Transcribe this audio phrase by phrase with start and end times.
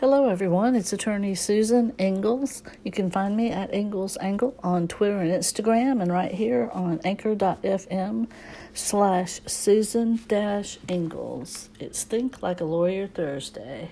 [0.00, 0.76] Hello, everyone.
[0.76, 2.62] It's attorney Susan Ingalls.
[2.84, 7.02] You can find me at Ingalls Angle on Twitter and Instagram, and right here on
[7.04, 8.26] anchor.fm
[8.72, 11.68] slash Susan dash Ingalls.
[11.78, 13.90] It's Think Like a Lawyer Thursday.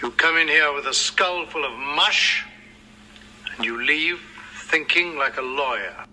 [0.00, 2.46] You come in here with a skull full of mush,
[3.56, 4.18] and you leave
[4.70, 6.06] thinking like a lawyer.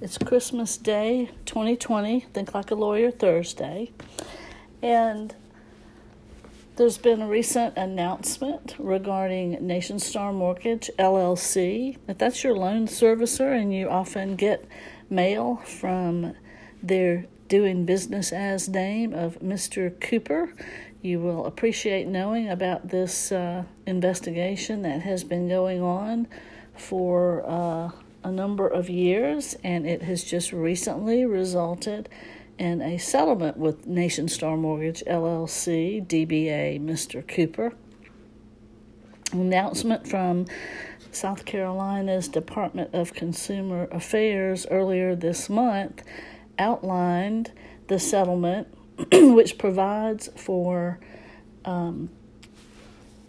[0.00, 3.90] It's Christmas Day 2020, Think Like a Lawyer Thursday.
[4.82, 5.34] And
[6.76, 11.96] there's been a recent announcement regarding Nationstar Mortgage LLC.
[12.06, 14.64] If that's your loan servicer and you often get
[15.10, 16.34] mail from
[16.80, 19.98] their doing business as name of Mr.
[20.00, 20.52] Cooper,
[21.02, 26.28] you will appreciate knowing about this uh, investigation that has been going on
[26.76, 27.90] for uh,
[28.22, 32.08] a number of years and it has just recently resulted
[32.58, 37.26] in a settlement with Nationstar Mortgage LLC, DBA Mr.
[37.26, 37.72] Cooper.
[39.32, 40.46] Announcement from
[41.12, 46.02] South Carolina's Department of Consumer Affairs earlier this month
[46.58, 47.52] outlined
[47.88, 48.68] the settlement,
[49.12, 50.98] which provides for
[51.64, 52.10] um,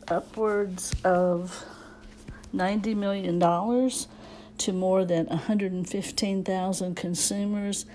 [0.07, 1.63] upwards of
[2.55, 3.39] $90 million
[4.57, 7.85] to more than 115,000 consumers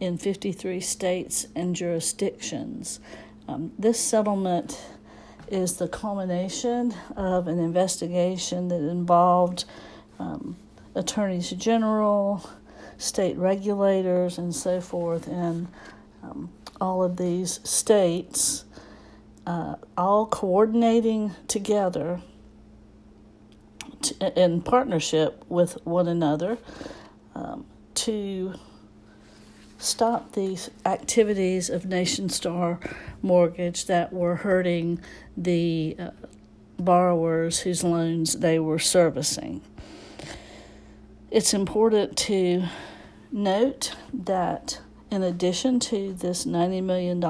[0.00, 3.00] in 53 states and jurisdictions.
[3.48, 4.84] Um, this settlement
[5.48, 9.64] is the culmination of an investigation that involved
[10.18, 10.56] um,
[10.94, 12.48] attorneys general,
[12.98, 15.68] state regulators, and so forth, and
[16.22, 16.50] um,
[16.80, 18.64] all of these states,
[19.46, 22.20] uh, all coordinating together
[24.02, 26.58] to, in partnership with one another
[27.34, 28.54] um, to
[29.78, 32.78] stop these activities of Nationstar
[33.22, 35.00] Mortgage that were hurting
[35.36, 36.10] the uh,
[36.78, 39.60] borrowers whose loans they were servicing.
[41.30, 42.64] It's important to
[43.32, 47.22] note that in addition to this $90 million,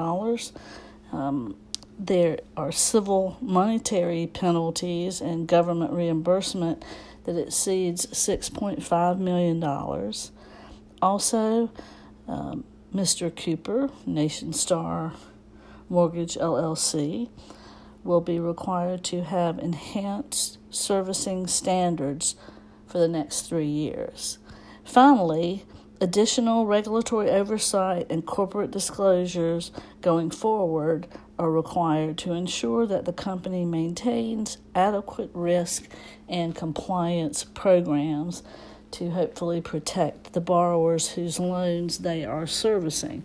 [1.11, 1.55] um,
[1.99, 6.83] there are civil monetary penalties and government reimbursement
[7.25, 9.63] that exceeds $6.5 million.
[11.01, 11.71] Also,
[12.27, 13.33] um, Mr.
[13.35, 15.13] Cooper, Nationstar
[15.89, 17.29] Mortgage LLC,
[18.03, 22.35] will be required to have enhanced servicing standards
[22.85, 24.37] for the next three years.
[24.83, 25.65] Finally,
[25.99, 29.71] additional regulatory oversight and corporate disclosures
[30.01, 35.89] going forward are required to ensure that the company maintains adequate risk
[36.27, 38.43] and compliance programs
[38.91, 43.23] to hopefully protect the borrowers whose loans they are servicing.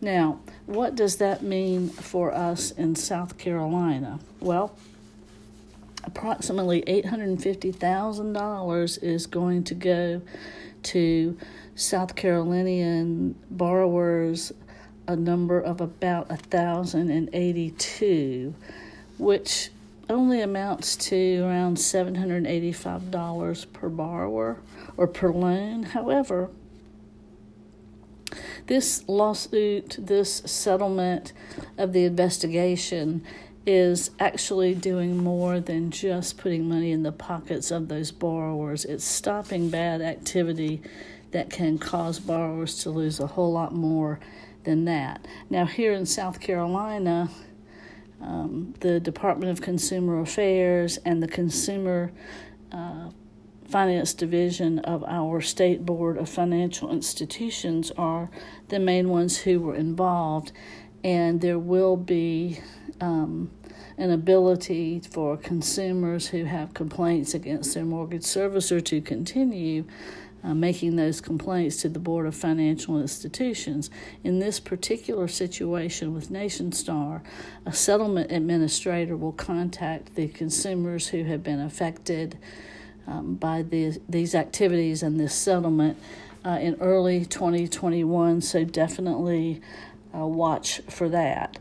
[0.00, 4.20] Now, what does that mean for us in South Carolina?
[4.40, 4.74] Well,
[6.04, 10.22] approximately $850,000 is going to go
[10.84, 11.36] to
[11.74, 14.52] South Carolinian borrowers,
[15.06, 18.54] a number of about 1,082,
[19.18, 19.70] which
[20.10, 24.60] only amounts to around $785 per borrower
[24.96, 25.84] or per loan.
[25.84, 26.50] However,
[28.66, 31.32] this lawsuit, this settlement
[31.78, 33.24] of the investigation
[33.66, 38.84] is actually doing more than just putting money in the pockets of those borrowers.
[38.84, 40.82] It's stopping bad activity
[41.30, 44.18] that can cause borrowers to lose a whole lot more
[44.64, 45.26] than that.
[45.48, 47.28] Now, here in South Carolina,
[48.20, 52.12] um, the Department of Consumer Affairs and the Consumer
[52.72, 53.10] uh,
[53.68, 58.30] Finance Division of our State Board of Financial Institutions are
[58.68, 60.52] the main ones who were involved,
[61.04, 62.60] and there will be
[63.00, 63.50] um,
[63.96, 69.84] an ability for consumers who have complaints against their mortgage servicer to continue
[70.42, 73.90] uh, making those complaints to the Board of Financial Institutions.
[74.24, 77.20] In this particular situation with Nationstar,
[77.66, 82.38] a settlement administrator will contact the consumers who have been affected
[83.06, 85.98] um, by the, these activities and this settlement
[86.44, 89.60] uh, in early 2021, so definitely
[90.14, 91.58] uh, watch for that.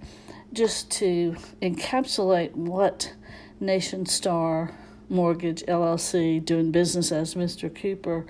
[0.54, 3.14] Just to encapsulate what
[3.62, 4.74] Nationstar
[5.10, 7.74] Mortgage LLC, doing business as Mr.
[7.74, 8.26] Cooper,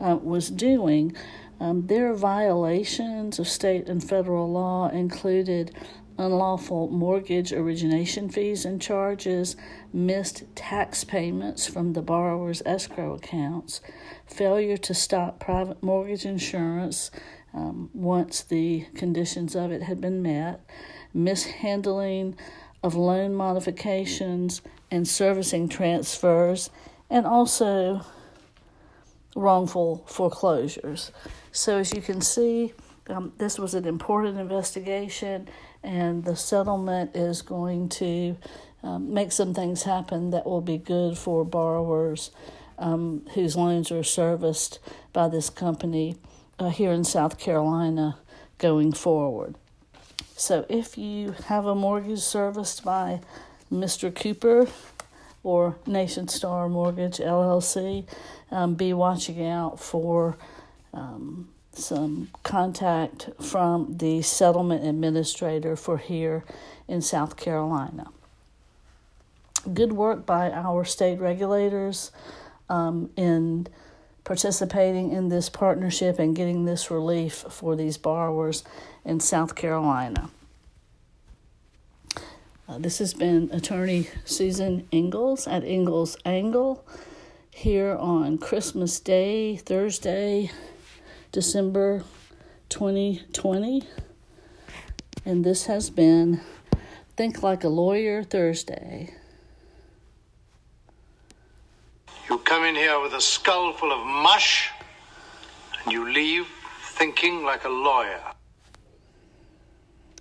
[0.00, 1.16] uh, was doing.
[1.60, 5.74] Um, their violations of state and federal law included
[6.18, 9.56] unlawful mortgage origination fees and charges,
[9.92, 13.80] missed tax payments from the borrower's escrow accounts,
[14.26, 17.10] failure to stop private mortgage insurance
[17.54, 20.60] um, once the conditions of it had been met,
[21.14, 22.36] mishandling
[22.82, 26.70] of loan modifications and servicing transfers,
[27.10, 28.02] and also
[29.34, 31.12] wrongful foreclosures.
[31.52, 32.72] So, as you can see,
[33.08, 35.48] um, this was an important investigation,
[35.82, 38.36] and the settlement is going to
[38.82, 42.30] um, make some things happen that will be good for borrowers
[42.78, 44.78] um, whose loans are serviced
[45.12, 46.16] by this company
[46.58, 48.18] uh, here in South Carolina
[48.58, 49.56] going forward.
[50.38, 53.22] So, if you have a mortgage serviced by
[53.72, 54.14] Mr.
[54.14, 54.68] Cooper
[55.42, 58.06] or Nationstar Mortgage LLC,
[58.52, 60.36] um, be watching out for
[60.94, 66.44] um, some contact from the settlement administrator for here
[66.86, 68.06] in South Carolina.
[69.74, 72.12] Good work by our state regulators
[72.68, 73.66] um, in
[74.28, 78.62] participating in this partnership and getting this relief for these borrowers
[79.02, 80.28] in South Carolina.
[82.68, 86.84] Uh, this has been attorney Susan Ingalls at Ingalls Angle
[87.50, 90.50] here on Christmas Day, Thursday,
[91.32, 92.04] December
[92.68, 93.88] 2020.
[95.24, 96.42] And this has been
[97.16, 99.14] Think Like a Lawyer Thursday.
[102.28, 104.70] You come in here with a skull full of mush,
[105.82, 106.46] and you leave
[106.82, 108.20] thinking like a lawyer.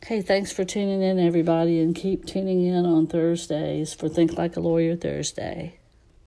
[0.05, 4.55] Hey, thanks for tuning in, everybody, and keep tuning in on Thursdays for Think Like
[4.55, 5.79] a Lawyer Thursday.